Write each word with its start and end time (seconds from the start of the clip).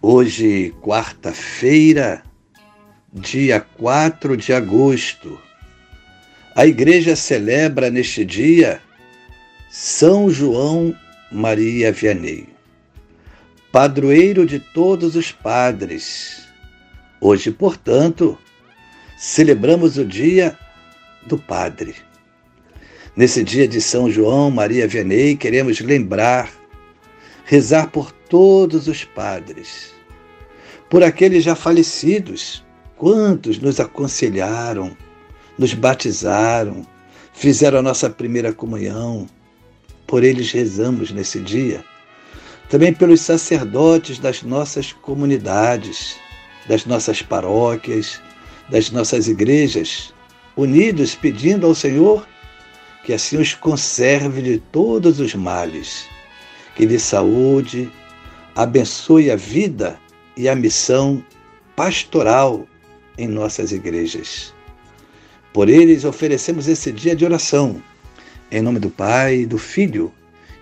Hoje, 0.00 0.72
quarta-feira, 0.80 2.22
dia 3.12 3.58
4 3.58 4.36
de 4.36 4.52
agosto, 4.52 5.40
a 6.54 6.64
igreja 6.64 7.16
celebra 7.16 7.90
neste 7.90 8.24
dia 8.24 8.80
São 9.68 10.30
João 10.30 10.94
Maria 11.32 11.90
Vianney, 11.90 12.48
padroeiro 13.72 14.46
de 14.46 14.60
todos 14.60 15.16
os 15.16 15.32
padres. 15.32 16.46
Hoje, 17.20 17.50
portanto, 17.50 18.38
celebramos 19.16 19.98
o 19.98 20.04
dia 20.04 20.56
do 21.26 21.36
padre. 21.36 21.96
Nesse 23.16 23.42
dia 23.42 23.66
de 23.66 23.80
São 23.80 24.08
João 24.08 24.48
Maria 24.48 24.86
Vianney, 24.86 25.34
queremos 25.34 25.80
lembrar 25.80 26.48
rezar 27.44 27.90
por 27.90 28.12
todos 28.28 28.88
os 28.88 29.04
padres, 29.04 29.94
por 30.90 31.02
aqueles 31.02 31.44
já 31.44 31.54
falecidos, 31.54 32.64
quantos 32.96 33.58
nos 33.58 33.80
aconselharam, 33.80 34.96
nos 35.58 35.74
batizaram, 35.74 36.86
fizeram 37.32 37.78
a 37.78 37.82
nossa 37.82 38.08
primeira 38.08 38.52
comunhão. 38.52 39.26
Por 40.06 40.24
eles 40.24 40.50
rezamos 40.52 41.10
nesse 41.10 41.38
dia. 41.38 41.84
Também 42.70 42.94
pelos 42.94 43.20
sacerdotes 43.20 44.18
das 44.18 44.42
nossas 44.42 44.92
comunidades, 44.92 46.16
das 46.66 46.86
nossas 46.86 47.20
paróquias, 47.20 48.20
das 48.70 48.90
nossas 48.90 49.28
igrejas, 49.28 50.14
unidos 50.56 51.14
pedindo 51.14 51.66
ao 51.66 51.74
Senhor 51.74 52.26
que 53.04 53.12
assim 53.12 53.38
os 53.38 53.54
conserve 53.54 54.42
de 54.42 54.58
todos 54.58 55.18
os 55.20 55.34
males 55.34 56.06
que 56.78 56.86
lhe 56.86 56.98
saúde, 56.98 57.90
abençoe 58.58 59.30
a 59.30 59.36
vida 59.36 60.00
e 60.36 60.48
a 60.48 60.56
missão 60.56 61.24
pastoral 61.76 62.66
em 63.16 63.28
nossas 63.28 63.70
igrejas. 63.70 64.52
Por 65.52 65.68
eles 65.68 66.04
oferecemos 66.04 66.66
esse 66.66 66.90
dia 66.90 67.14
de 67.14 67.24
oração. 67.24 67.80
Em 68.50 68.60
nome 68.60 68.80
do 68.80 68.90
Pai, 68.90 69.46
do 69.46 69.58
Filho 69.58 70.12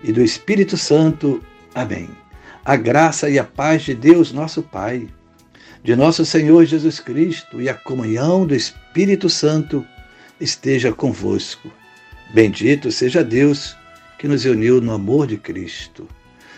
e 0.03 0.11
do 0.11 0.21
Espírito 0.21 0.77
Santo. 0.77 1.43
Amém. 1.73 2.07
A 2.63 2.75
graça 2.75 3.31
e 3.31 3.39
a 3.39 3.43
paz 3.43 3.81
de 3.81 3.95
Deus, 3.95 4.31
nosso 4.31 4.61
Pai, 4.61 5.07
de 5.83 5.95
nosso 5.95 6.23
Senhor 6.23 6.65
Jesus 6.65 6.99
Cristo 6.99 7.59
e 7.59 7.67
a 7.67 7.73
comunhão 7.73 8.45
do 8.45 8.53
Espírito 8.53 9.27
Santo 9.27 9.83
esteja 10.39 10.93
convosco. 10.93 11.71
Bendito 12.31 12.91
seja 12.91 13.23
Deus 13.23 13.75
que 14.19 14.27
nos 14.27 14.45
uniu 14.45 14.79
no 14.81 14.93
amor 14.93 15.25
de 15.25 15.37
Cristo. 15.37 16.07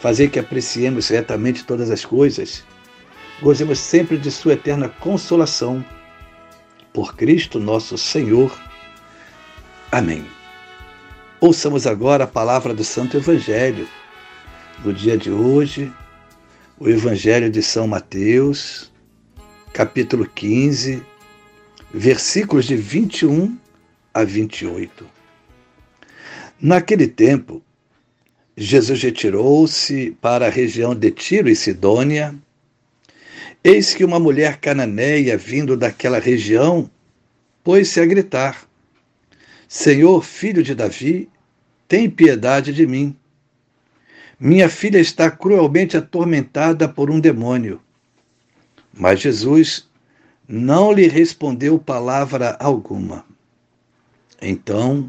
fazer 0.00 0.28
que 0.28 0.38
apreciemos 0.38 1.08
retamente 1.08 1.64
todas 1.64 1.90
as 1.90 2.04
coisas, 2.04 2.64
gozemos 3.42 3.78
sempre 3.78 4.16
de 4.16 4.30
Sua 4.30 4.52
eterna 4.52 4.88
consolação. 4.88 5.84
Por 6.92 7.14
Cristo 7.14 7.60
nosso 7.60 7.98
Senhor. 7.98 8.58
Amém. 9.92 10.26
Ouçamos 11.40 11.86
agora 11.86 12.24
a 12.24 12.26
palavra 12.26 12.74
do 12.74 12.82
Santo 12.82 13.16
Evangelho. 13.16 13.86
No 14.84 14.92
dia 14.92 15.16
de 15.16 15.30
hoje, 15.30 15.92
o 16.78 16.88
Evangelho 16.88 17.50
de 17.50 17.62
São 17.62 17.86
Mateus, 17.86 18.92
capítulo 19.72 20.26
15, 20.26 21.02
versículos 21.92 22.64
de 22.64 22.76
21 22.76 23.56
a 24.14 24.24
28. 24.24 25.06
Naquele 26.60 27.06
tempo, 27.06 27.62
Jesus 28.60 29.00
retirou-se 29.00 30.10
para 30.20 30.46
a 30.46 30.50
região 30.50 30.92
de 30.92 31.12
Tiro 31.12 31.48
e 31.48 31.54
Sidônia. 31.54 32.34
Eis 33.62 33.94
que 33.94 34.04
uma 34.04 34.18
mulher 34.18 34.56
cananeia, 34.56 35.38
vindo 35.38 35.76
daquela 35.76 36.18
região, 36.18 36.90
pôs-se 37.62 38.00
a 38.00 38.04
gritar: 38.04 38.68
Senhor, 39.68 40.24
filho 40.24 40.60
de 40.60 40.74
Davi, 40.74 41.28
tem 41.86 42.10
piedade 42.10 42.72
de 42.72 42.84
mim. 42.84 43.16
Minha 44.40 44.68
filha 44.68 44.98
está 44.98 45.30
cruelmente 45.30 45.96
atormentada 45.96 46.88
por 46.88 47.12
um 47.12 47.20
demônio. 47.20 47.80
Mas 48.92 49.20
Jesus 49.20 49.88
não 50.48 50.92
lhe 50.92 51.06
respondeu 51.06 51.78
palavra 51.78 52.56
alguma. 52.58 53.24
Então, 54.42 55.08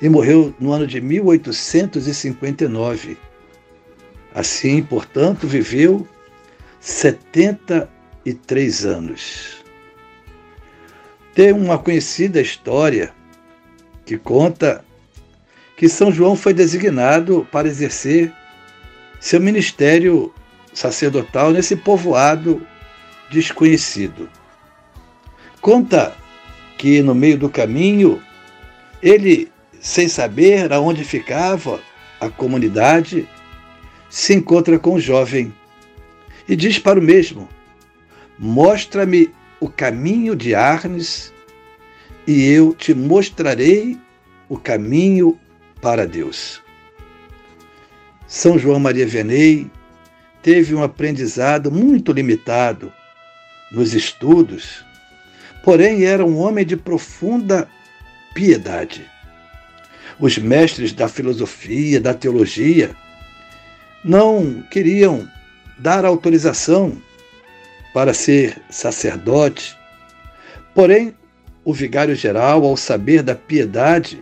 e 0.00 0.08
morreu 0.08 0.54
no 0.60 0.70
ano 0.72 0.86
de 0.86 1.00
1859. 1.00 3.18
Assim, 4.32 4.84
portanto, 4.84 5.48
viveu 5.48 6.06
73 6.80 8.86
anos. 8.86 9.64
Tem 11.34 11.52
uma 11.52 11.78
conhecida 11.78 12.40
história 12.40 13.12
que 14.04 14.16
conta 14.16 14.84
que 15.82 15.88
São 15.88 16.12
João 16.12 16.36
foi 16.36 16.54
designado 16.54 17.44
para 17.50 17.66
exercer 17.66 18.32
seu 19.18 19.40
ministério 19.40 20.32
sacerdotal 20.72 21.50
nesse 21.50 21.74
povoado 21.74 22.64
desconhecido. 23.32 24.30
Conta 25.60 26.16
que 26.78 27.02
no 27.02 27.16
meio 27.16 27.36
do 27.36 27.50
caminho, 27.50 28.22
ele, 29.02 29.50
sem 29.80 30.06
saber 30.06 30.72
aonde 30.72 31.02
ficava 31.02 31.80
a 32.20 32.28
comunidade, 32.28 33.28
se 34.08 34.34
encontra 34.34 34.78
com 34.78 34.94
o 34.94 35.00
jovem 35.00 35.52
e 36.48 36.54
diz 36.54 36.78
para 36.78 37.00
o 37.00 37.02
mesmo: 37.02 37.48
Mostra-me 38.38 39.34
o 39.58 39.68
caminho 39.68 40.36
de 40.36 40.54
Arnes 40.54 41.32
e 42.24 42.46
eu 42.46 42.72
te 42.72 42.94
mostrarei 42.94 43.98
o 44.48 44.56
caminho 44.56 45.36
para 45.82 46.06
Deus. 46.06 46.62
São 48.26 48.58
João 48.58 48.78
Maria 48.78 49.06
Vianney 49.06 49.70
teve 50.40 50.74
um 50.74 50.82
aprendizado 50.82 51.70
muito 51.70 52.12
limitado 52.12 52.90
nos 53.70 53.92
estudos, 53.92 54.84
porém 55.64 56.04
era 56.04 56.24
um 56.24 56.38
homem 56.38 56.64
de 56.64 56.76
profunda 56.76 57.68
piedade. 58.32 59.10
Os 60.20 60.38
mestres 60.38 60.92
da 60.92 61.08
filosofia, 61.08 62.00
da 62.00 62.14
teologia, 62.14 62.94
não 64.04 64.62
queriam 64.70 65.28
dar 65.78 66.04
autorização 66.04 66.96
para 67.92 68.14
ser 68.14 68.56
sacerdote, 68.70 69.76
porém, 70.74 71.14
o 71.64 71.74
vigário-geral, 71.74 72.64
ao 72.64 72.76
saber 72.76 73.22
da 73.22 73.34
piedade 73.34 74.20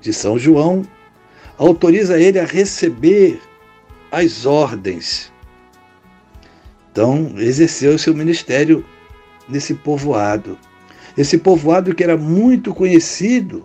de 0.00 0.12
São 0.12 0.38
João, 0.38 0.82
autoriza 1.58 2.20
ele 2.20 2.38
a 2.38 2.44
receber 2.44 3.40
as 4.10 4.46
ordens 4.46 5.30
então, 6.92 7.34
exerceu 7.38 7.96
seu 7.98 8.14
ministério 8.14 8.84
nesse 9.48 9.74
povoado. 9.74 10.58
Esse 11.16 11.38
povoado 11.38 11.94
que 11.94 12.02
era 12.02 12.16
muito 12.16 12.74
conhecido 12.74 13.64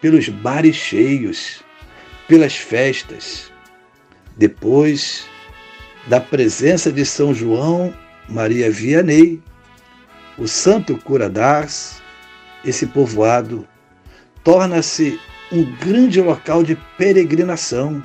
pelos 0.00 0.28
bares 0.28 0.76
cheios, 0.76 1.62
pelas 2.26 2.56
festas. 2.56 3.50
Depois 4.36 5.26
da 6.08 6.20
presença 6.20 6.90
de 6.90 7.04
São 7.04 7.32
João 7.32 7.94
Maria 8.28 8.70
Vianney, 8.70 9.40
o 10.36 10.46
santo 10.46 10.96
cura 10.98 11.28
d'Ars, 11.28 12.02
esse 12.64 12.86
povoado 12.86 13.66
torna-se 14.42 15.18
um 15.52 15.64
grande 15.76 16.20
local 16.20 16.62
de 16.62 16.76
peregrinação. 16.96 18.02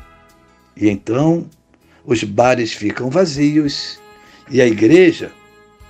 E 0.76 0.90
então 0.90 1.50
os 2.06 2.24
bares 2.24 2.74
ficam 2.74 3.10
vazios 3.10 4.00
e 4.50 4.62
a 4.62 4.68
igreja 4.68 5.32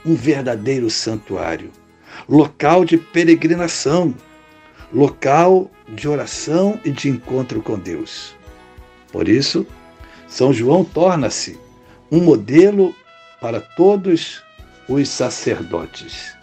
um 0.06 0.16
verdadeiro 0.16 0.90
santuário, 0.90 1.72
local 2.28 2.84
de 2.84 2.98
peregrinação, 2.98 4.14
local 4.92 5.72
de 5.88 6.08
oração 6.08 6.80
e 6.84 6.92
de 6.92 7.10
encontro 7.10 7.62
com 7.62 7.80
Deus. 7.80 8.36
Por 9.12 9.30
isso, 9.30 9.66
São 10.28 10.52
João 10.52 10.84
torna-se 10.84 11.58
um 12.12 12.20
modelo 12.22 12.94
para 13.40 13.62
todos 13.62 14.44
os 14.88 15.08
sacerdotes. 15.08 16.36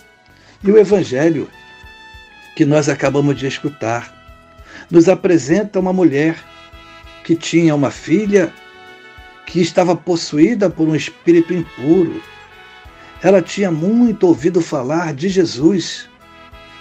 E 0.64 0.70
o 0.70 0.78
Evangelho 0.78 1.48
que 2.56 2.64
nós 2.64 2.88
acabamos 2.88 3.38
de 3.38 3.46
escutar 3.46 4.19
nos 4.90 5.08
apresenta 5.08 5.78
uma 5.78 5.92
mulher 5.92 6.36
que 7.22 7.36
tinha 7.36 7.74
uma 7.74 7.90
filha 7.90 8.52
que 9.46 9.60
estava 9.60 9.94
possuída 9.94 10.68
por 10.68 10.88
um 10.88 10.94
espírito 10.94 11.54
impuro. 11.54 12.20
Ela 13.22 13.40
tinha 13.40 13.70
muito 13.70 14.26
ouvido 14.26 14.60
falar 14.60 15.14
de 15.14 15.28
Jesus, 15.28 16.08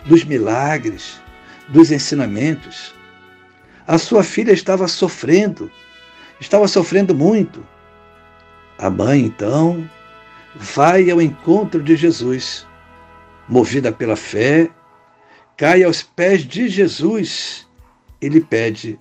dos 0.06 0.24
milagres, 0.24 1.22
dos 1.68 1.92
ensinamentos. 1.92 2.94
A 3.86 3.98
sua 3.98 4.24
filha 4.24 4.52
estava 4.52 4.88
sofrendo, 4.88 5.70
estava 6.40 6.68
sofrendo 6.68 7.14
muito. 7.14 7.66
A 8.78 8.90
mãe, 8.90 9.22
então, 9.22 9.90
vai 10.56 11.12
ao 11.12 11.22
encontro 11.22 11.84
de 11.84 11.96
Jesus, 11.96 12.66
movida 13.48 13.92
pela 13.92 14.16
fé, 14.16 14.70
cai 15.58 15.84
aos 15.84 16.02
pés 16.02 16.46
de 16.46 16.70
Jesus 16.70 17.69
e 18.22 18.28
lhe 18.28 18.42
pede 18.42 19.00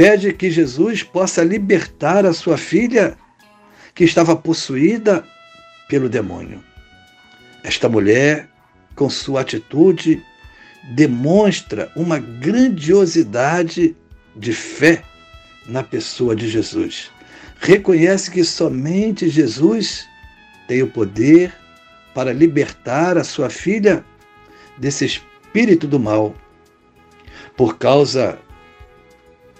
pede 0.00 0.32
que 0.32 0.50
Jesus 0.50 1.02
possa 1.02 1.44
libertar 1.44 2.24
a 2.24 2.32
sua 2.32 2.56
filha 2.56 3.18
que 3.94 4.02
estava 4.02 4.34
possuída 4.34 5.22
pelo 5.90 6.08
demônio. 6.08 6.64
Esta 7.62 7.86
mulher, 7.86 8.48
com 8.96 9.10
sua 9.10 9.42
atitude, 9.42 10.24
demonstra 10.94 11.92
uma 11.94 12.18
grandiosidade 12.18 13.94
de 14.34 14.54
fé 14.54 15.02
na 15.66 15.82
pessoa 15.82 16.34
de 16.34 16.48
Jesus. 16.48 17.10
Reconhece 17.60 18.30
que 18.30 18.42
somente 18.42 19.28
Jesus 19.28 20.08
tem 20.66 20.82
o 20.82 20.90
poder 20.90 21.52
para 22.14 22.32
libertar 22.32 23.18
a 23.18 23.24
sua 23.24 23.50
filha 23.50 24.02
desse 24.78 25.04
espírito 25.04 25.86
do 25.86 26.00
mal. 26.00 26.34
Por 27.60 27.76
causa 27.76 28.38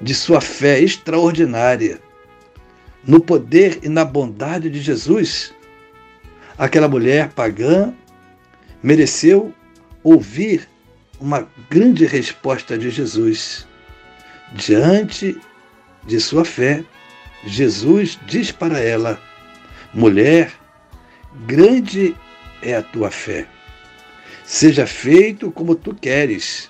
de 0.01 0.15
sua 0.15 0.41
fé 0.41 0.81
extraordinária 0.81 2.01
no 3.07 3.21
poder 3.21 3.81
e 3.83 3.91
na 3.91 4.07
bondade 4.07 4.71
de 4.71 4.81
Jesus, 4.81 5.53
aquela 6.57 6.89
mulher 6.89 7.29
pagã 7.35 7.93
mereceu 8.83 9.53
ouvir 10.03 10.67
uma 11.21 11.47
grande 11.69 12.07
resposta 12.07 12.79
de 12.79 12.89
Jesus. 12.89 13.69
Diante 14.55 15.39
de 16.07 16.19
sua 16.21 16.47
fé, 16.47 16.83
Jesus 17.45 18.19
diz 18.27 18.51
para 18.51 18.81
ela: 18.81 19.21
Mulher, 19.93 20.51
grande 21.47 22.17
é 22.63 22.77
a 22.77 22.83
tua 22.83 23.11
fé. 23.11 23.47
Seja 24.43 24.87
feito 24.87 25.53
como 25.53 25.75
tu 25.75 25.95
queres. 25.95 26.70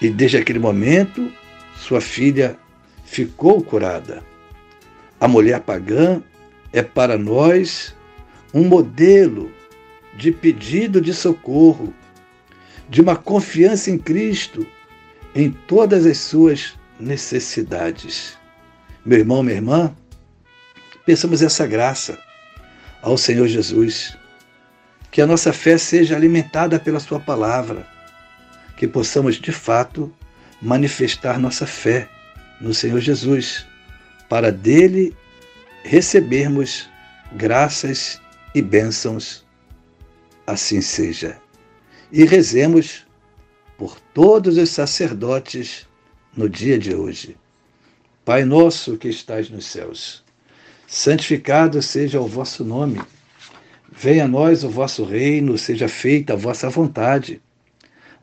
E 0.00 0.10
desde 0.10 0.36
aquele 0.36 0.58
momento, 0.58 1.32
sua 1.76 2.00
filha 2.00 2.58
ficou 3.04 3.62
curada. 3.62 4.22
A 5.18 5.26
mulher 5.26 5.60
pagã 5.60 6.22
é 6.72 6.82
para 6.82 7.16
nós 7.16 7.94
um 8.52 8.64
modelo 8.64 9.50
de 10.16 10.30
pedido 10.32 11.00
de 11.00 11.12
socorro, 11.14 11.92
de 12.88 13.00
uma 13.00 13.16
confiança 13.16 13.90
em 13.90 13.98
Cristo 13.98 14.66
em 15.34 15.50
todas 15.50 16.06
as 16.06 16.18
suas 16.18 16.74
necessidades. 16.98 18.36
Meu 19.04 19.18
irmão, 19.18 19.42
minha 19.42 19.56
irmã, 19.56 19.94
pensamos 21.04 21.42
essa 21.42 21.66
graça 21.66 22.18
ao 23.02 23.16
Senhor 23.16 23.46
Jesus. 23.46 24.16
Que 25.10 25.20
a 25.20 25.26
nossa 25.26 25.52
fé 25.52 25.78
seja 25.78 26.16
alimentada 26.16 26.78
pela 26.78 27.00
Sua 27.00 27.20
palavra, 27.20 27.86
que 28.76 28.86
possamos 28.86 29.36
de 29.36 29.52
fato 29.52 30.12
manifestar 30.60 31.38
nossa 31.38 31.66
fé 31.66 32.08
no 32.60 32.72
Senhor 32.72 33.00
Jesus, 33.00 33.66
para 34.28 34.50
dele 34.50 35.16
recebermos 35.82 36.88
graças 37.32 38.20
e 38.54 38.62
bênçãos. 38.62 39.44
Assim 40.46 40.80
seja. 40.80 41.38
E 42.12 42.24
rezemos 42.24 43.06
por 43.76 43.98
todos 44.14 44.56
os 44.56 44.70
sacerdotes 44.70 45.86
no 46.36 46.48
dia 46.48 46.78
de 46.78 46.94
hoje. 46.94 47.36
Pai 48.24 48.44
nosso 48.44 48.96
que 48.96 49.08
estás 49.08 49.48
nos 49.48 49.66
céus, 49.66 50.24
santificado 50.86 51.80
seja 51.82 52.20
o 52.20 52.26
vosso 52.26 52.64
nome. 52.64 53.00
Venha 53.90 54.24
a 54.24 54.28
nós 54.28 54.64
o 54.64 54.68
vosso 54.68 55.04
reino, 55.04 55.56
seja 55.56 55.88
feita 55.88 56.32
a 56.32 56.36
vossa 56.36 56.68
vontade, 56.68 57.40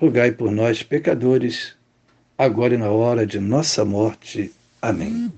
rogai 0.00 0.32
por 0.32 0.50
nós, 0.50 0.82
pecadores, 0.82 1.74
agora 2.38 2.74
e 2.74 2.78
na 2.78 2.88
hora 2.88 3.26
de 3.26 3.38
nossa 3.38 3.84
morte. 3.84 4.50
Amém. 4.80 5.30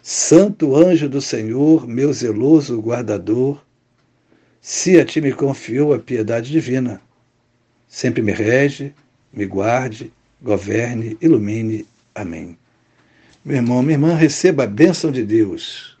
Santo 0.00 0.76
anjo 0.76 1.08
do 1.08 1.20
Senhor, 1.20 1.88
meu 1.88 2.12
zeloso 2.12 2.80
guardador, 2.80 3.60
se 4.60 5.00
a 5.00 5.04
ti 5.04 5.20
me 5.20 5.32
confiou 5.32 5.92
a 5.92 5.98
piedade 5.98 6.52
divina, 6.52 7.02
sempre 7.88 8.22
me 8.22 8.30
rege, 8.30 8.94
me 9.32 9.44
guarde, 9.44 10.12
governe, 10.40 11.18
ilumine. 11.20 11.84
Amém. 12.14 12.56
Meu 13.44 13.56
irmão, 13.56 13.82
minha 13.82 13.94
irmã, 13.94 14.14
receba 14.14 14.62
a 14.62 14.68
bênção 14.68 15.10
de 15.10 15.24
Deus. 15.24 15.98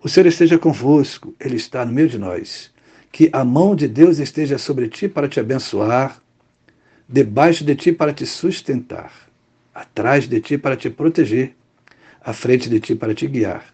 O 0.00 0.08
Senhor 0.08 0.26
esteja 0.26 0.56
convosco, 0.56 1.34
Ele 1.40 1.56
está 1.56 1.84
no 1.84 1.92
meio 1.92 2.08
de 2.08 2.18
nós. 2.18 2.70
Que 3.10 3.28
a 3.32 3.44
mão 3.44 3.74
de 3.74 3.88
Deus 3.88 4.20
esteja 4.20 4.56
sobre 4.56 4.88
ti 4.88 5.08
para 5.08 5.28
te 5.28 5.40
abençoar, 5.40 6.22
debaixo 7.12 7.62
de 7.62 7.76
ti 7.76 7.92
para 7.92 8.14
te 8.14 8.24
sustentar, 8.24 9.12
atrás 9.74 10.26
de 10.26 10.40
ti 10.40 10.56
para 10.56 10.76
te 10.76 10.88
proteger, 10.88 11.54
à 12.24 12.32
frente 12.32 12.70
de 12.70 12.80
ti 12.80 12.94
para 12.94 13.14
te 13.14 13.26
guiar. 13.26 13.66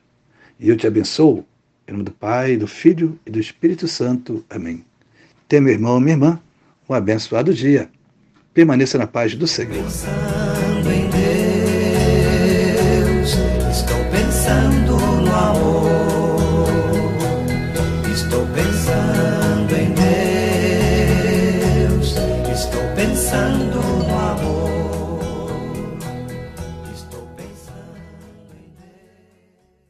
E 0.59 0.68
eu 0.68 0.76
te 0.76 0.88
abençoo 0.88 1.47
em 1.87 1.92
nome 1.92 2.04
do 2.04 2.11
Pai, 2.11 2.57
do 2.57 2.66
Filho 2.66 3.16
e 3.25 3.30
do 3.30 3.38
Espírito 3.38 3.87
Santo. 3.87 4.45
Amém. 4.50 4.85
Tenha, 5.49 5.62
meu 5.62 5.73
irmão, 5.73 6.00
minha 6.00 6.14
irmã, 6.14 6.40
um 6.88 6.95
abençoado 6.95 7.54
dia. 7.54 7.88
Permaneça 8.52 8.99
na 8.99 9.07
paz 9.07 9.37
do 9.37 9.47
Senhor. 9.47 9.85
Pensando 9.85 10.90
em 10.90 11.09
Deus, 12.75 13.37
estou 13.71 14.04
pensando 14.11 14.97
no 15.23 15.33
amor. 15.33 16.66
Estou 18.12 18.45
pensando 18.49 19.38